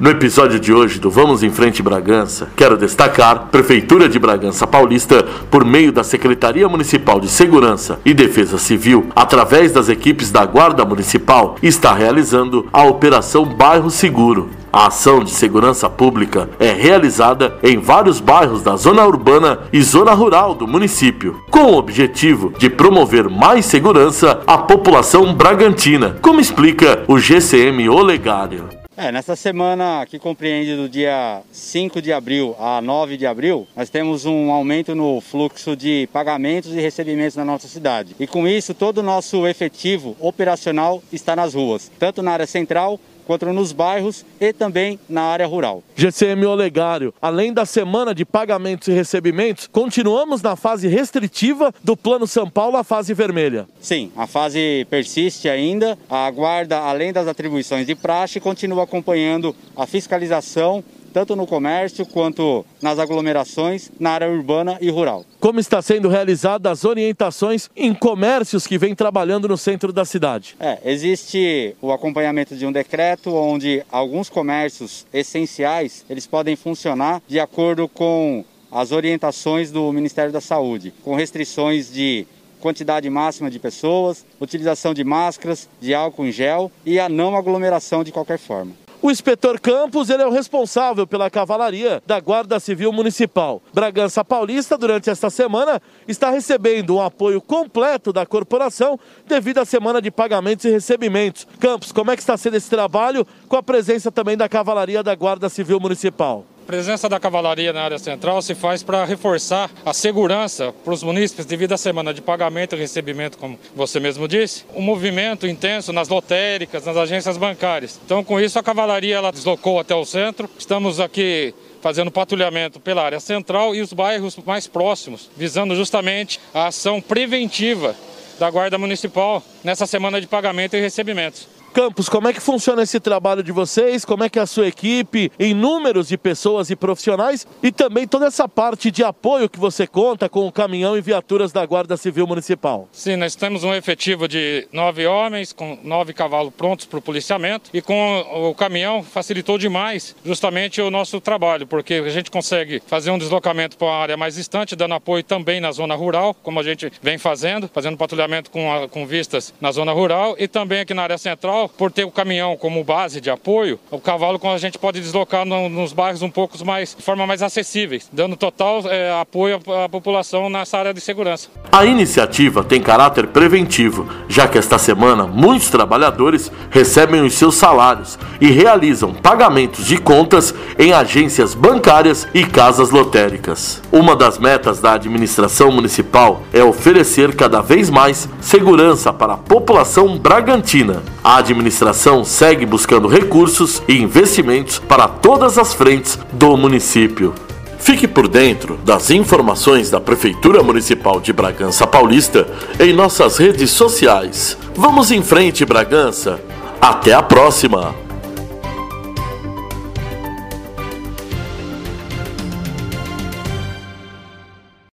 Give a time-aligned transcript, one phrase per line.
[0.00, 5.26] No episódio de hoje do Vamos em Frente Bragança, quero destacar Prefeitura de Bragança Paulista,
[5.50, 10.84] por meio da Secretaria Municipal de Segurança e Defesa Civil, através das equipes da Guarda
[10.84, 14.50] Municipal, está realizando a Operação Bairro Seguro.
[14.72, 20.12] A ação de segurança pública é realizada em vários bairros da zona urbana e zona
[20.12, 27.02] rural do município, com o objetivo de promover mais segurança à população bragantina, como explica
[27.08, 28.77] o GCM Olegário.
[29.00, 33.88] É, nessa semana que compreende do dia 5 de abril a 9 de abril, nós
[33.88, 38.16] temos um aumento no fluxo de pagamentos e recebimentos na nossa cidade.
[38.18, 42.98] E com isso, todo o nosso efetivo operacional está nas ruas, tanto na área central
[43.28, 45.82] quanto nos bairros e também na área rural.
[45.94, 52.26] GCM Olegário, além da semana de pagamentos e recebimentos, continuamos na fase restritiva do Plano
[52.26, 53.68] São Paulo, a fase vermelha.
[53.82, 55.98] Sim, a fase persiste ainda.
[56.08, 62.64] A guarda, além das atribuições de praxe, continua acompanhando a fiscalização tanto no comércio quanto
[62.82, 65.24] nas aglomerações, na área urbana e rural.
[65.40, 70.54] Como está sendo realizadas as orientações em comércios que vêm trabalhando no centro da cidade?
[70.60, 77.40] É, existe o acompanhamento de um decreto onde alguns comércios essenciais eles podem funcionar de
[77.40, 82.26] acordo com as orientações do Ministério da Saúde, com restrições de
[82.60, 88.04] quantidade máxima de pessoas, utilização de máscaras, de álcool em gel e a não aglomeração
[88.04, 88.72] de qualquer forma.
[89.00, 93.62] O inspetor Campos ele é o responsável pela cavalaria da Guarda Civil Municipal.
[93.72, 100.02] Bragança Paulista, durante esta semana, está recebendo um apoio completo da corporação devido à semana
[100.02, 101.46] de pagamentos e recebimentos.
[101.60, 105.14] Campos, como é que está sendo esse trabalho com a presença também da cavalaria da
[105.14, 106.44] Guarda Civil Municipal?
[106.68, 111.46] Presença da cavalaria na área central se faz para reforçar a segurança para os munícipes
[111.46, 114.66] devido à semana de pagamento e recebimento, como você mesmo disse.
[114.74, 117.98] Um movimento intenso nas lotéricas, nas agências bancárias.
[118.04, 120.46] Então, com isso, a cavalaria ela deslocou até o centro.
[120.58, 126.66] Estamos aqui fazendo patrulhamento pela área central e os bairros mais próximos, visando justamente a
[126.66, 127.96] ação preventiva
[128.38, 131.48] da Guarda Municipal nessa semana de pagamento e recebimentos.
[131.78, 134.04] Campos, como é que funciona esse trabalho de vocês?
[134.04, 138.04] Como é que é a sua equipe, em números de pessoas e profissionais, e também
[138.04, 141.96] toda essa parte de apoio que você conta com o caminhão e viaturas da Guarda
[141.96, 142.88] Civil Municipal?
[142.90, 147.70] Sim, nós temos um efetivo de nove homens, com nove cavalos prontos para o policiamento,
[147.72, 153.12] e com o caminhão facilitou demais justamente o nosso trabalho, porque a gente consegue fazer
[153.12, 156.64] um deslocamento para uma área mais distante, dando apoio também na zona rural, como a
[156.64, 160.92] gente vem fazendo, fazendo patrulhamento com, a, com vistas na zona rural, e também aqui
[160.92, 164.78] na área central por ter o caminhão como base de apoio, o cavalo a gente
[164.78, 169.20] pode deslocar no, nos bairros um pouco mais, de forma mais acessíveis, dando total é,
[169.20, 171.48] apoio à, à população nessa área de segurança.
[171.70, 178.18] A iniciativa tem caráter preventivo, já que esta semana muitos trabalhadores recebem os seus salários
[178.40, 183.82] e realizam pagamentos de contas em agências bancárias e casas lotéricas.
[183.92, 190.16] Uma das metas da administração municipal é oferecer cada vez mais segurança para a população
[190.18, 191.02] bragantina.
[191.28, 197.34] A administração segue buscando recursos e investimentos para todas as frentes do município.
[197.78, 202.48] Fique por dentro das informações da Prefeitura Municipal de Bragança Paulista
[202.80, 204.56] em nossas redes sociais.
[204.74, 206.40] Vamos em frente, Bragança.
[206.80, 208.07] Até a próxima!